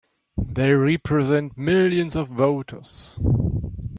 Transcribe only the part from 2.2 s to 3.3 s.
voters!